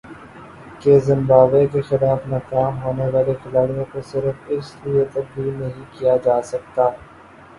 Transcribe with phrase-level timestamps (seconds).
[0.81, 6.15] کہ زمبابوے کے خلاف ناکام ہونے والے کھلاڑیوں کو صرف اس لیے تبدیل نہیں کیا
[6.23, 6.89] جا سکتا